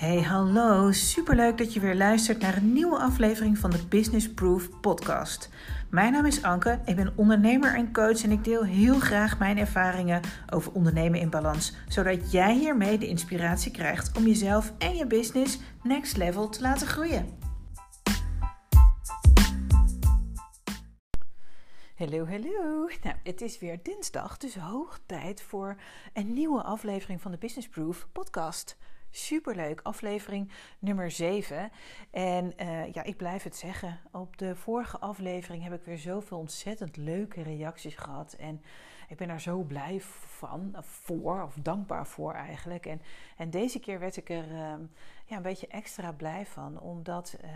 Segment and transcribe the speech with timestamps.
[0.00, 0.92] Hey, hallo.
[0.92, 5.50] Superleuk dat je weer luistert naar een nieuwe aflevering van de Business Proof podcast.
[5.90, 9.58] Mijn naam is Anke, ik ben ondernemer en coach en ik deel heel graag mijn
[9.58, 10.20] ervaringen
[10.52, 15.58] over ondernemen in balans, zodat jij hiermee de inspiratie krijgt om jezelf en je business
[15.82, 17.38] next level te laten groeien.
[21.94, 22.88] Hallo, hallo.
[23.02, 25.76] Nou, het is weer dinsdag, dus hoog tijd voor
[26.12, 28.76] een nieuwe aflevering van de Business Proof podcast.
[29.10, 31.70] Superleuk, aflevering nummer 7.
[32.10, 34.00] En uh, ja, ik blijf het zeggen.
[34.12, 38.32] Op de vorige aflevering heb ik weer zoveel ontzettend leuke reacties gehad.
[38.32, 38.62] En
[39.10, 42.86] ik ben daar zo blij van, voor, of dankbaar voor eigenlijk.
[42.86, 43.02] En,
[43.36, 44.72] en deze keer werd ik er uh,
[45.24, 47.36] ja, een beetje extra blij van, omdat.
[47.44, 47.50] Uh,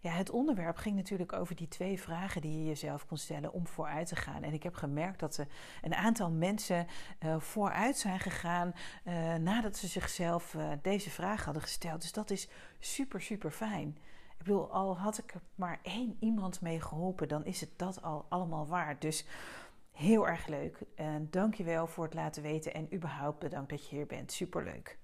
[0.00, 3.66] ja, het onderwerp ging natuurlijk over die twee vragen die je jezelf kon stellen om
[3.66, 4.42] vooruit te gaan.
[4.42, 5.46] En ik heb gemerkt dat er
[5.82, 6.86] een aantal mensen
[7.24, 8.72] uh, vooruit zijn gegaan
[9.04, 12.00] uh, nadat ze zichzelf uh, deze vraag hadden gesteld.
[12.00, 12.48] Dus dat is
[12.78, 13.98] super, super fijn.
[14.38, 18.02] Ik bedoel, al had ik er maar één iemand mee geholpen, dan is het dat
[18.02, 19.00] al allemaal waard.
[19.00, 19.24] Dus
[20.00, 20.78] heel erg leuk.
[20.94, 24.32] En dankjewel voor het laten weten en überhaupt bedankt dat je hier bent.
[24.32, 24.98] Superleuk.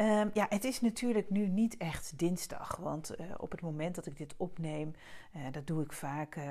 [0.00, 4.06] Um, ja, het is natuurlijk nu niet echt dinsdag, want uh, op het moment dat
[4.06, 4.94] ik dit opneem,
[5.36, 6.44] uh, dat doe ik vaak uh,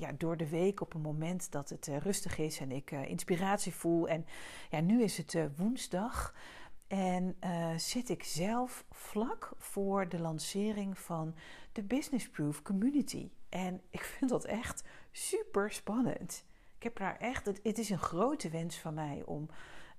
[0.00, 4.08] ja, door de week op een moment dat het rustig is en ik inspiratie voel.
[4.08, 4.26] En
[4.70, 6.34] ja, nu is het woensdag
[6.88, 7.36] en
[7.76, 11.34] zit ik zelf vlak voor de lancering van
[11.72, 13.30] de Business Proof Community.
[13.48, 16.44] En ik vind dat echt super spannend.
[16.84, 19.48] Heb daar echt, het, is een grote wens van mij om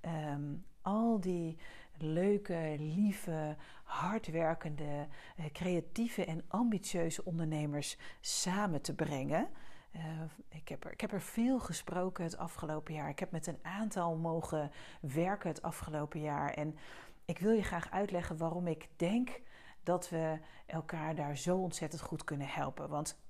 [0.01, 1.57] um, al die
[1.97, 9.49] leuke, lieve, hardwerkende, eh, creatieve en ambitieuze ondernemers samen te brengen.
[9.95, 10.01] Uh,
[10.49, 13.09] ik, heb er, ik heb er veel gesproken het afgelopen jaar.
[13.09, 16.53] Ik heb met een aantal mogen werken het afgelopen jaar.
[16.53, 16.77] En
[17.25, 19.41] ik wil je graag uitleggen waarom ik denk
[19.83, 22.89] dat we elkaar daar zo ontzettend goed kunnen helpen.
[22.89, 23.23] Want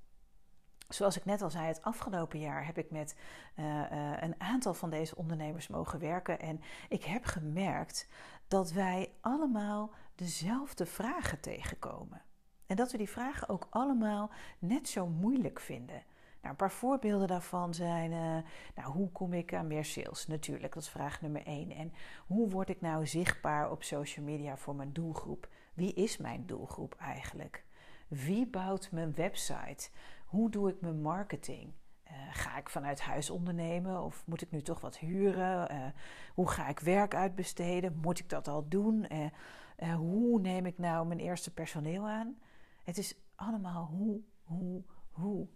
[0.88, 3.16] Zoals ik net al zei, het afgelopen jaar heb ik met
[3.56, 6.40] uh, uh, een aantal van deze ondernemers mogen werken.
[6.40, 8.08] En ik heb gemerkt
[8.48, 12.22] dat wij allemaal dezelfde vragen tegenkomen.
[12.68, 16.04] En dat we die vragen ook allemaal net zo moeilijk vinden.
[16.46, 20.28] Nou, een paar voorbeelden daarvan zijn: uh, nou, hoe kom ik aan meer sales?
[20.28, 21.72] Natuurlijk, dat is vraag nummer één.
[21.72, 21.94] En
[22.28, 25.48] hoe word ik nou zichtbaar op social media voor mijn doelgroep?
[25.74, 27.64] Wie is mijn doelgroep eigenlijk?
[28.08, 29.90] Wie bouwt mijn website?
[30.36, 31.74] Hoe doe ik mijn marketing?
[32.08, 35.72] Uh, ga ik vanuit huis ondernemen of moet ik nu toch wat huren?
[35.72, 35.86] Uh,
[36.34, 38.00] hoe ga ik werk uitbesteden?
[38.02, 39.06] Moet ik dat al doen?
[39.12, 42.38] Uh, hoe neem ik nou mijn eerste personeel aan?
[42.84, 45.48] Het is allemaal hoe, hoe, hoe.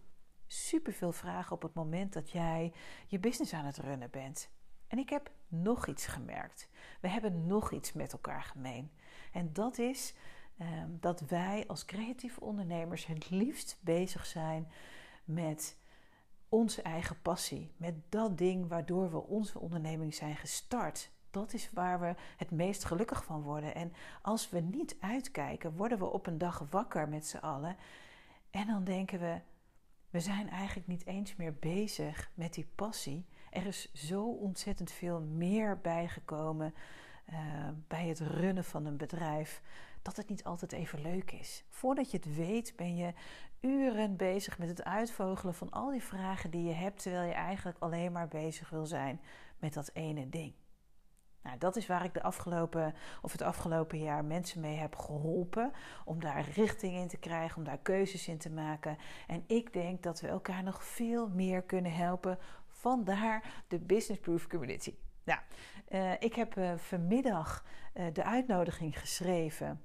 [0.47, 2.73] Superveel vragen op het moment dat jij
[3.07, 4.50] je business aan het runnen bent.
[4.88, 6.69] En ik heb nog iets gemerkt.
[7.01, 8.91] We hebben nog iets met elkaar gemeen.
[9.31, 10.13] En dat is
[11.00, 14.68] dat wij als creatieve ondernemers het liefst bezig zijn
[15.24, 15.78] met
[16.50, 21.12] onze eigen passie, met dat ding waardoor we onze onderneming zijn gestart.
[21.31, 23.75] Dat is waar we het meest gelukkig van worden.
[23.75, 27.76] En als we niet uitkijken, worden we op een dag wakker met z'n allen.
[28.50, 29.40] En dan denken we,
[30.09, 33.26] we zijn eigenlijk niet eens meer bezig met die passie.
[33.50, 36.74] Er is zo ontzettend veel meer bijgekomen
[37.30, 37.38] uh,
[37.88, 39.62] bij het runnen van een bedrijf
[40.02, 41.66] dat het niet altijd even leuk is.
[41.70, 43.14] Voordat je het weet, ben je
[43.60, 47.78] uren bezig met het uitvogelen van al die vragen die je hebt, terwijl je eigenlijk
[47.80, 49.22] alleen maar bezig wil zijn
[49.58, 50.54] met dat ene ding.
[51.44, 55.72] Nou, dat is waar ik de afgelopen, of het afgelopen jaar mensen mee heb geholpen.
[56.06, 58.98] Om daar richting in te krijgen, om daar keuzes in te maken.
[59.28, 62.38] En ik denk dat we elkaar nog veel meer kunnen helpen.
[62.68, 64.96] Vandaar de Business Proof Community.
[65.24, 65.40] Nou,
[65.90, 69.82] uh, ik heb uh, vanmiddag uh, de uitnodiging geschreven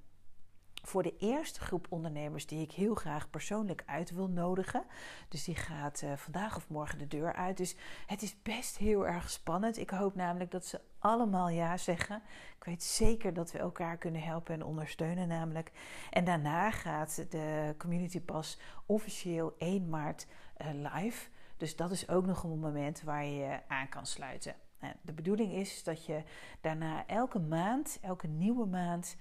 [0.86, 4.84] voor de eerste groep ondernemers die ik heel graag persoonlijk uit wil nodigen.
[5.28, 7.56] Dus die gaat uh, vandaag of morgen de deur uit.
[7.56, 9.78] Dus het is best heel erg spannend.
[9.78, 12.22] Ik hoop namelijk dat ze allemaal ja zeggen.
[12.56, 15.72] Ik weet zeker dat we elkaar kunnen helpen en ondersteunen namelijk.
[16.10, 20.26] En daarna gaat de Community Pass officieel 1 maart
[20.58, 21.28] uh, live.
[21.56, 24.54] Dus dat is ook nog een moment waar je aan kan sluiten.
[24.80, 26.22] Nou, de bedoeling is dat je
[26.60, 29.16] daarna elke maand, elke nieuwe maand...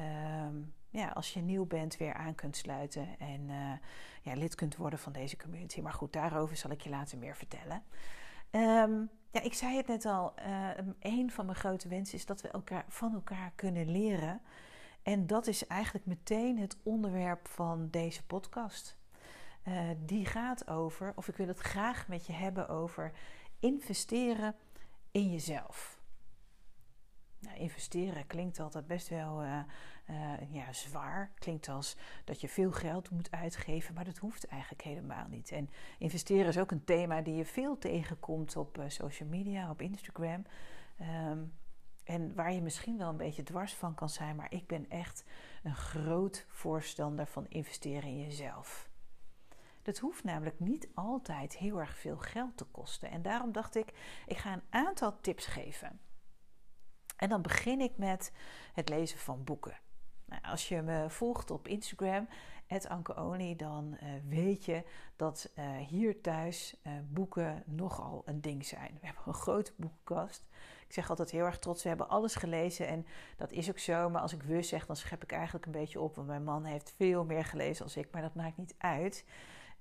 [0.00, 0.46] Uh,
[0.94, 3.72] ja, als je nieuw bent, weer aan kunt sluiten en uh,
[4.22, 5.80] ja, lid kunt worden van deze community.
[5.80, 7.82] Maar goed, daarover zal ik je later meer vertellen.
[8.50, 10.70] Um, ja, ik zei het net al, uh,
[11.00, 14.40] een van mijn grote wensen is dat we elkaar, van elkaar kunnen leren.
[15.02, 18.96] En dat is eigenlijk meteen het onderwerp van deze podcast.
[19.68, 23.12] Uh, die gaat over, of ik wil het graag met je hebben over
[23.60, 24.54] investeren
[25.10, 26.02] in jezelf.
[27.38, 29.58] Nou, investeren klinkt altijd best wel uh,
[30.10, 31.32] uh, ja, zwaar.
[31.38, 35.50] Klinkt als dat je veel geld moet uitgeven, maar dat hoeft eigenlijk helemaal niet.
[35.50, 39.80] En investeren is ook een thema die je veel tegenkomt op uh, social media, op
[39.80, 40.44] Instagram.
[41.00, 41.52] Um,
[42.04, 45.24] en waar je misschien wel een beetje dwars van kan zijn, maar ik ben echt
[45.62, 48.88] een groot voorstander van investeren in jezelf.
[49.82, 53.10] Dat hoeft namelijk niet altijd heel erg veel geld te kosten.
[53.10, 53.92] En daarom dacht ik,
[54.26, 56.00] ik ga een aantal tips geven.
[57.16, 58.32] En dan begin ik met
[58.72, 59.78] het lezen van boeken.
[60.34, 62.28] Nou, als je me volgt op Instagram,
[62.88, 64.82] Anke dan uh, weet je
[65.16, 68.98] dat uh, hier thuis uh, boeken nogal een ding zijn.
[69.00, 70.46] We hebben een grote boekenkast.
[70.86, 74.10] Ik zeg altijd heel erg trots, we hebben alles gelezen en dat is ook zo.
[74.10, 76.64] Maar als ik we zeg, dan schep ik eigenlijk een beetje op, want mijn man
[76.64, 79.24] heeft veel meer gelezen als ik, maar dat maakt niet uit.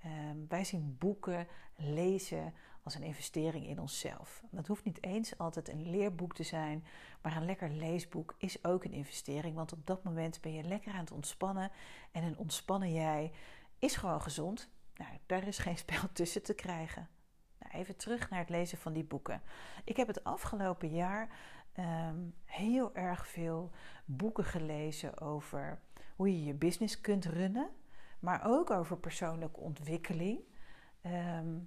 [0.01, 2.53] Ehm, wij zien boeken, lezen
[2.83, 4.43] als een investering in onszelf.
[4.51, 6.85] Dat hoeft niet eens altijd een leerboek te zijn,
[7.21, 9.55] maar een lekker leesboek is ook een investering.
[9.55, 11.71] Want op dat moment ben je lekker aan het ontspannen
[12.11, 13.31] en een ontspannen jij
[13.79, 14.69] is gewoon gezond.
[14.95, 17.09] Nou, daar is geen spel tussen te krijgen.
[17.59, 19.41] Nou, even terug naar het lezen van die boeken.
[19.83, 21.29] Ik heb het afgelopen jaar
[21.73, 23.71] ehm, heel erg veel
[24.05, 25.81] boeken gelezen over
[26.15, 27.69] hoe je je business kunt runnen
[28.23, 30.39] maar ook over persoonlijke ontwikkeling.
[31.01, 31.59] Ehm,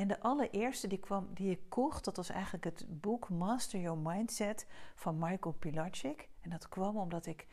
[0.00, 3.98] en de allereerste die, kwam, die ik kocht, dat was eigenlijk het boek Master Your
[3.98, 6.28] Mindset van Michael Pilarczyk.
[6.40, 7.46] En dat kwam omdat ik,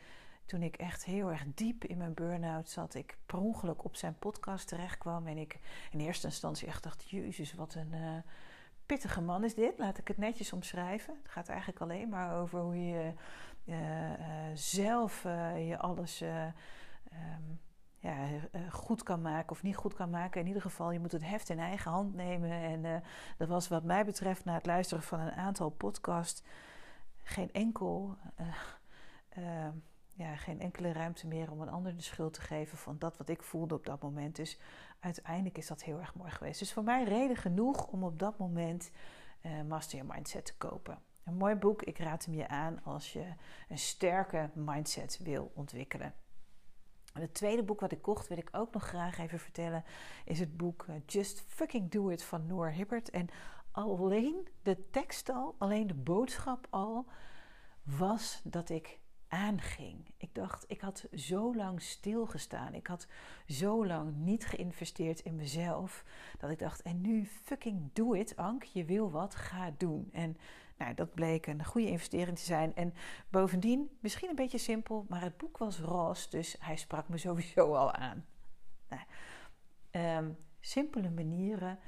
[0.46, 4.18] toen ik echt heel erg diep in mijn burn-out zat, ik per ongeluk op zijn
[4.18, 5.26] podcast terecht kwam.
[5.26, 5.58] En ik
[5.90, 8.16] in eerste instantie echt dacht, jezus, wat een uh,
[8.86, 9.78] pittige man is dit.
[9.78, 11.18] Laat ik het netjes omschrijven.
[11.22, 13.12] Het gaat eigenlijk alleen maar over hoe je
[13.64, 14.16] uh, uh,
[14.54, 15.22] zelf
[15.56, 16.20] je alles...
[16.20, 17.60] Um,
[17.98, 20.40] ja, eh, goed kan maken of niet goed kan maken.
[20.40, 22.50] In ieder geval, je moet het heft in eigen hand nemen.
[22.50, 22.96] En uh,
[23.36, 26.42] dat was wat mij betreft, na het luisteren van een aantal podcasts,
[27.22, 28.16] geen enkel.
[29.38, 29.66] Uh,
[30.14, 33.28] ja, geen enkele ruimte meer om een ander de schuld te geven van dat wat
[33.28, 34.36] ik voelde op dat moment.
[34.36, 34.58] Dus
[35.00, 36.58] uiteindelijk is dat heel erg mooi geweest.
[36.58, 38.90] Dus voor mij reden genoeg om op dat moment
[39.68, 40.98] Master Your Mindset te kopen.
[41.24, 43.32] Een mooi boek, ik raad hem je aan als je
[43.68, 46.14] een sterke mindset wil ontwikkelen.
[47.18, 49.84] En het tweede boek wat ik kocht, wil ik ook nog graag even vertellen,
[50.24, 53.10] is het boek eh, Just Fucking Do It van Noor Hibbert.
[53.10, 53.28] En
[53.70, 57.06] alleen de tekst al, alleen de boodschap al,
[57.82, 58.98] was dat ik
[59.28, 60.14] aanging.
[60.16, 62.74] Ik dacht, ik had zo lang stilgestaan.
[62.74, 63.06] Ik had
[63.46, 66.04] zo lang niet geïnvesteerd in mezelf.
[66.38, 68.62] Dat ik dacht, en nu fucking do it, Ank.
[68.62, 70.08] Je wil wat, ga doen.
[70.12, 70.36] En
[70.78, 72.74] nou, dat bleek een goede investering te zijn.
[72.74, 72.94] En
[73.28, 77.74] bovendien, misschien een beetje simpel, maar het boek was roze, dus hij sprak me sowieso
[77.74, 78.26] al aan.
[78.88, 79.02] Nou,
[80.26, 81.78] um, simpele manieren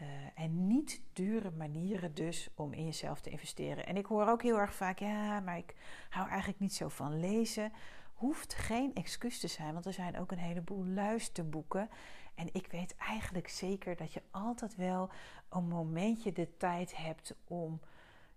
[0.00, 3.86] uh, en niet dure manieren dus om in jezelf te investeren.
[3.86, 5.74] En ik hoor ook heel erg vaak, ja, maar ik
[6.08, 7.72] hou eigenlijk niet zo van lezen.
[8.14, 11.88] Hoeft geen excuus te zijn, want er zijn ook een heleboel luisterboeken.
[12.34, 15.10] En ik weet eigenlijk zeker dat je altijd wel
[15.48, 17.80] een momentje de tijd hebt om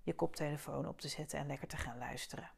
[0.03, 2.51] je koptelefoon op te zetten en lekker te gaan luisteren.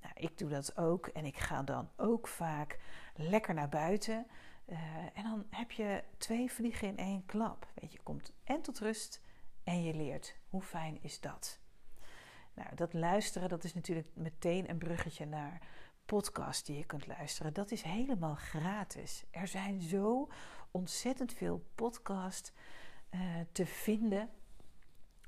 [0.00, 2.78] Nou, ik doe dat ook en ik ga dan ook vaak
[3.14, 4.26] lekker naar buiten.
[4.66, 4.78] Uh,
[5.14, 7.66] en dan heb je twee vliegen in één klap.
[7.74, 9.20] Weet je, komt en tot rust
[9.64, 10.36] en je leert.
[10.48, 11.60] Hoe fijn is dat?
[12.54, 15.60] Nou, dat luisteren, dat is natuurlijk meteen een bruggetje naar
[16.04, 17.52] podcasts die je kunt luisteren.
[17.52, 19.24] Dat is helemaal gratis.
[19.30, 20.28] Er zijn zo
[20.70, 22.52] ontzettend veel podcasts
[23.10, 23.20] uh,
[23.52, 24.30] te vinden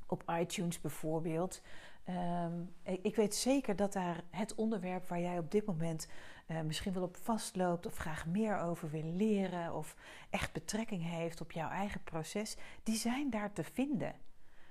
[0.08, 1.62] op iTunes bijvoorbeeld.
[2.08, 6.08] Um, ik weet zeker dat daar het onderwerp waar jij op dit moment
[6.46, 9.96] uh, misschien wel op vastloopt of graag meer over wil leren of
[10.30, 14.14] echt betrekking heeft op jouw eigen proces, die zijn daar te vinden.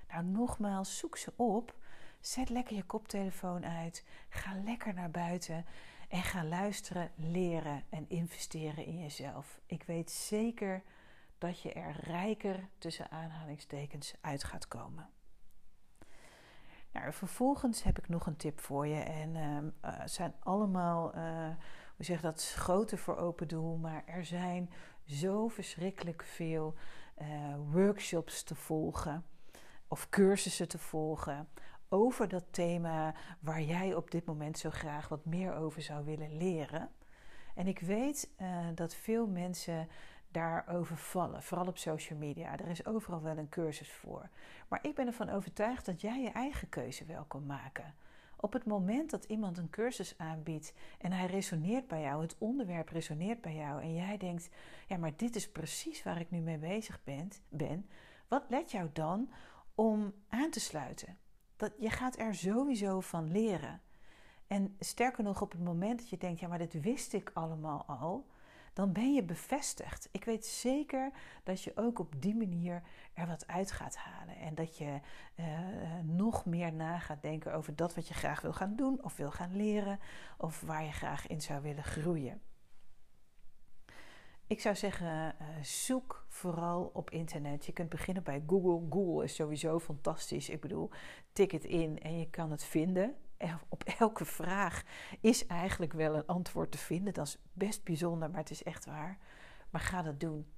[0.07, 1.75] Nou, nogmaals, zoek ze op.
[2.19, 4.03] Zet lekker je koptelefoon uit.
[4.29, 5.65] Ga lekker naar buiten
[6.09, 9.59] en ga luisteren, leren en investeren in jezelf.
[9.65, 10.83] Ik weet zeker
[11.37, 15.09] dat je er rijker tussen aanhalingstekens uit gaat komen.
[16.97, 18.99] Nou, vervolgens heb ik nog een tip voor je.
[18.99, 21.21] En uh, het zijn allemaal, uh,
[21.95, 23.77] hoe zeg dat, schoten voor open doel.
[23.77, 24.69] Maar er zijn
[25.05, 26.73] zo verschrikkelijk veel
[27.21, 27.27] uh,
[27.71, 29.25] workshops te volgen.
[29.87, 31.47] Of cursussen te volgen.
[31.89, 36.37] Over dat thema waar jij op dit moment zo graag wat meer over zou willen
[36.37, 36.89] leren.
[37.55, 38.29] En ik weet
[38.75, 39.87] dat veel mensen
[40.37, 41.43] daarover vallen.
[41.43, 42.59] Vooral op social media.
[42.59, 44.29] Er is overal wel een cursus voor.
[44.67, 47.95] Maar ik ben ervan overtuigd dat jij je eigen keuze wel kan maken.
[48.35, 52.89] Op het moment dat iemand een cursus aanbiedt en hij resoneert bij jou, het onderwerp
[52.89, 54.49] resoneert bij jou en jij denkt:
[54.87, 57.89] ja, maar dit is precies waar ik nu mee bezig ben, ben
[58.27, 59.29] wat let jou dan
[59.75, 61.17] om aan te sluiten?
[61.55, 63.81] Dat, je gaat er sowieso van leren.
[64.47, 67.85] En sterker nog, op het moment dat je denkt, ja, maar dit wist ik allemaal
[67.85, 68.27] al,
[68.77, 70.09] dan ben je bevestigd.
[70.11, 71.11] Ik weet zeker
[71.43, 74.35] dat je ook op die manier er wat uit gaat halen.
[74.35, 74.99] En dat je
[75.35, 75.45] uh,
[76.03, 79.31] nog meer na gaat denken over dat wat je graag wil gaan doen of wil
[79.31, 79.99] gaan leren.
[80.37, 82.41] Of waar je graag in zou willen groeien.
[84.47, 87.65] Ik zou zeggen, uh, zoek vooral op internet.
[87.65, 88.87] Je kunt beginnen bij Google.
[88.89, 90.49] Google is sowieso fantastisch.
[90.49, 90.89] Ik bedoel,
[91.33, 93.15] tik het in en je kan het vinden
[93.69, 94.83] op elke vraag
[95.19, 97.13] is eigenlijk wel een antwoord te vinden.
[97.13, 99.17] Dat is best bijzonder, maar het is echt waar.
[99.69, 100.51] Maar ga dat doen.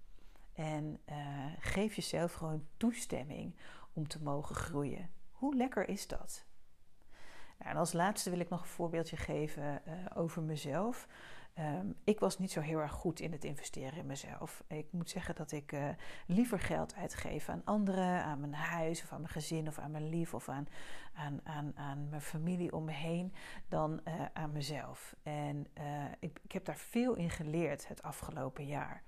[0.53, 3.55] En uh, geef jezelf gewoon toestemming
[3.93, 5.09] om te mogen groeien.
[5.31, 6.45] Hoe lekker is dat?
[7.57, 11.07] Nou, en als laatste wil ik nog een voorbeeldje geven uh, over mezelf.
[11.59, 14.63] Um, ik was niet zo heel erg goed in het investeren in mezelf.
[14.67, 15.89] Ik moet zeggen dat ik uh,
[16.25, 20.09] liever geld uitgeef aan anderen, aan mijn huis of aan mijn gezin of aan mijn
[20.09, 20.67] lief of aan,
[21.13, 23.33] aan, aan, aan mijn familie om me heen
[23.67, 25.15] dan uh, aan mezelf.
[25.23, 25.83] En uh,
[26.19, 29.03] ik, ik heb daar veel in geleerd het afgelopen jaar.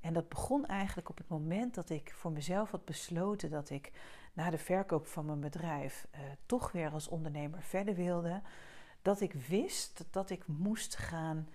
[0.00, 3.92] En dat begon eigenlijk op het moment dat ik voor mezelf had besloten dat ik
[4.32, 6.06] na de verkoop van mijn bedrijf
[6.46, 8.42] toch weer als ondernemer verder wilde.
[9.02, 11.48] Dat ik wist dat ik moest gaan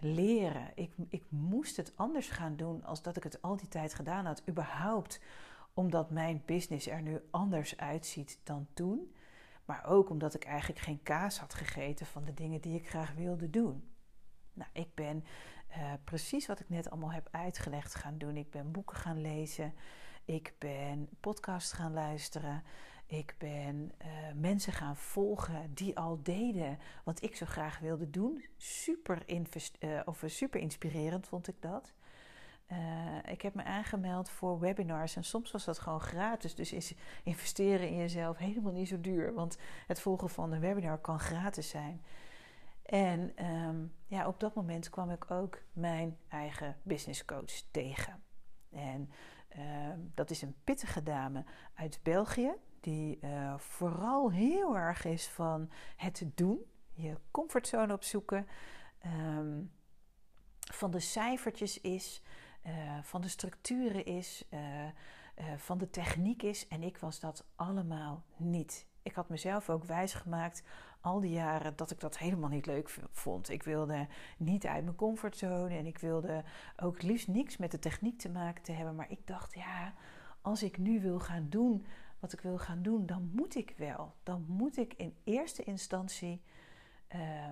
[0.00, 0.70] leren.
[0.74, 4.26] Ik, ik moest het anders gaan doen als dat ik het al die tijd gedaan
[4.26, 4.42] had.
[4.48, 5.20] Überhaupt
[5.74, 9.14] omdat mijn business er nu anders uitziet dan toen.
[9.64, 13.14] Maar ook omdat ik eigenlijk geen kaas had gegeten van de dingen die ik graag
[13.14, 13.88] wilde doen.
[14.52, 15.24] Nou, ik ben
[15.70, 18.36] uh, precies wat ik net allemaal heb uitgelegd gaan doen.
[18.36, 19.74] Ik ben boeken gaan lezen.
[20.24, 22.62] Ik ben podcasts gaan luisteren.
[23.06, 28.44] Ik ben uh, mensen gaan volgen die al deden wat ik zo graag wilde doen.
[28.56, 31.92] Super, uh, of super inspirerend vond ik dat.
[32.72, 36.54] Uh, ik heb me aangemeld voor webinars en soms was dat gewoon gratis.
[36.54, 39.34] Dus investeren in jezelf helemaal niet zo duur.
[39.34, 42.02] Want het volgen van een webinar kan gratis zijn.
[42.82, 48.22] En um, ja, op dat moment kwam ik ook mijn eigen business coach tegen.
[48.70, 49.10] En
[49.58, 49.64] uh,
[50.14, 51.44] dat is een pittige dame
[51.74, 52.54] uit België
[52.86, 56.58] die uh, vooral heel erg is van het doen,
[56.92, 58.46] je comfortzone opzoeken,
[59.06, 59.72] um,
[60.72, 62.22] van de cijfertjes is,
[62.66, 64.60] uh, van de structuren is, uh,
[65.56, 66.68] van de techniek is.
[66.68, 68.86] En ik was dat allemaal niet.
[69.02, 70.62] Ik had mezelf ook wijsgemaakt
[71.00, 73.48] al die jaren dat ik dat helemaal niet leuk vond.
[73.48, 74.06] Ik wilde
[74.38, 76.44] niet uit mijn comfortzone en ik wilde
[76.76, 78.94] ook liefst niks met de techniek te maken te hebben.
[78.94, 79.94] Maar ik dacht, ja,
[80.42, 81.86] als ik nu wil gaan doen
[82.18, 84.14] wat ik wil gaan doen, dan moet ik wel.
[84.22, 86.42] Dan moet ik in eerste instantie
[87.14, 87.48] uh,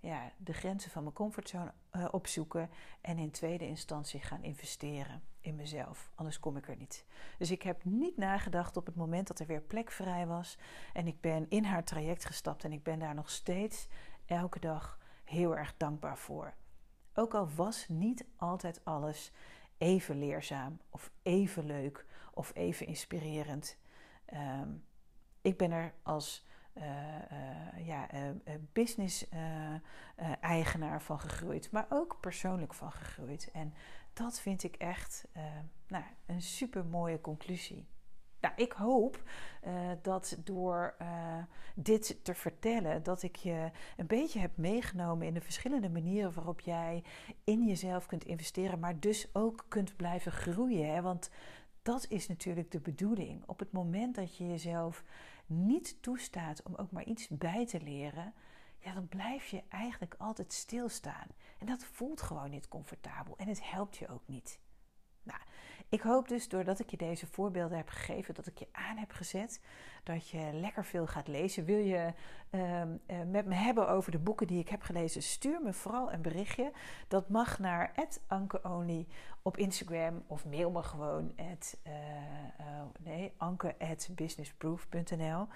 [0.00, 5.56] ja, de grenzen van mijn comfortzone uh, opzoeken en in tweede instantie gaan investeren in
[5.56, 6.10] mezelf.
[6.14, 7.04] Anders kom ik er niet.
[7.38, 10.58] Dus ik heb niet nagedacht op het moment dat er weer plek vrij was
[10.92, 13.88] en ik ben in haar traject gestapt en ik ben daar nog steeds
[14.26, 16.54] elke dag heel erg dankbaar voor.
[17.14, 19.32] Ook al was niet altijd alles
[19.78, 23.78] even leerzaam of even leuk of even inspirerend.
[24.34, 24.84] Um,
[25.40, 26.84] ik ben er als uh,
[27.86, 28.20] ja, uh,
[28.72, 33.50] business-eigenaar van gegroeid, maar ook persoonlijk van gegroeid.
[33.52, 33.74] En
[34.12, 35.28] dat vind ik echt
[35.86, 37.86] nou, een super mooie conclusie.
[38.40, 39.22] Nou, ik hoop
[40.02, 40.96] dat door
[41.74, 46.60] dit te vertellen, dat ik je een beetje heb meegenomen in de verschillende manieren waarop
[46.60, 47.04] jij
[47.44, 50.94] in jezelf kunt investeren, maar dus ook kunt blijven groeien.
[50.94, 51.02] Hè?
[51.02, 51.30] Want
[51.86, 53.42] dat is natuurlijk de bedoeling.
[53.46, 55.04] Op het moment dat je jezelf
[55.46, 58.34] niet toestaat om ook maar iets bij te leren,
[58.78, 61.26] ja, dan blijf je eigenlijk altijd stilstaan.
[61.58, 64.58] En dat voelt gewoon niet comfortabel en het helpt je ook niet.
[65.22, 65.40] Nou,
[65.88, 69.12] ik hoop dus doordat ik je deze voorbeelden heb gegeven, dat ik je aan heb
[69.12, 69.60] gezet,
[70.02, 71.64] dat je lekker veel gaat lezen.
[71.64, 72.12] Wil je
[72.50, 72.82] uh,
[73.26, 76.72] met me hebben over de boeken die ik heb gelezen, stuur me vooral een berichtje.
[77.08, 77.94] Dat mag naar
[78.26, 79.06] ankeonly
[79.42, 81.92] op Instagram of mail me gewoon at, uh,
[83.00, 85.46] nee, anke@businessproof.nl.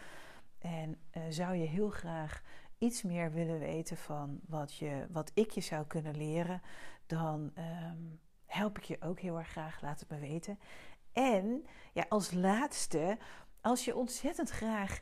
[0.58, 2.42] En zou je heel graag
[2.78, 6.62] iets meer willen weten van wat, je, wat ik je zou kunnen leren,
[7.06, 9.80] dan um, help ik je ook heel erg graag.
[9.80, 10.58] Laat het me weten.
[11.12, 13.18] En ja, als laatste,
[13.60, 15.00] als je ontzettend graag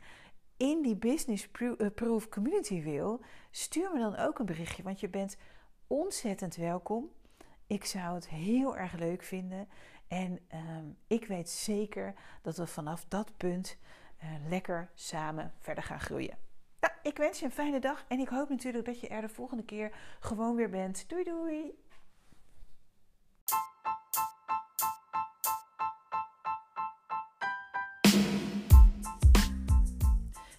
[0.57, 5.09] in die Business eh, Proof community wil, stuur me dan ook een berichtje, want je
[5.09, 5.37] bent
[5.87, 7.09] ontzettend welkom.
[7.67, 9.67] Ik zou het heel erg leuk vinden.
[10.07, 13.77] En um, ik weet zeker dat we vanaf dat punt
[14.23, 16.37] uh, lekker samen verder gaan groeien.
[16.79, 19.29] Nou, ik wens je een fijne dag en ik hoop natuurlijk dat je er de
[19.29, 21.09] volgende keer gewoon weer bent.
[21.09, 21.77] Doei doei!